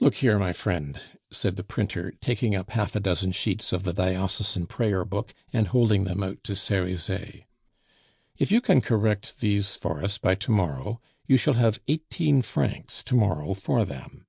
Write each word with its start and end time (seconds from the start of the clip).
"Look 0.00 0.16
here, 0.16 0.38
my 0.38 0.52
friend," 0.52 1.00
said 1.30 1.56
the 1.56 1.64
printer, 1.64 2.12
taking 2.20 2.54
up 2.54 2.72
half 2.72 2.94
a 2.94 3.00
dozen 3.00 3.32
sheets 3.32 3.72
of 3.72 3.84
the 3.84 3.94
diocesan 3.94 4.66
prayer 4.66 5.02
book 5.06 5.32
and 5.50 5.68
holding 5.68 6.04
them 6.04 6.22
out 6.22 6.44
to 6.44 6.52
Cerizet, 6.54 7.44
"if 8.36 8.52
you 8.52 8.60
can 8.60 8.82
correct 8.82 9.38
these 9.38 9.74
for 9.74 10.04
us 10.04 10.18
by 10.18 10.34
to 10.34 10.50
morrow, 10.50 11.00
you 11.26 11.38
shall 11.38 11.54
have 11.54 11.80
eighteen 11.88 12.42
francs 12.42 13.02
to 13.04 13.14
morrow 13.14 13.54
for 13.54 13.86
them. 13.86 14.26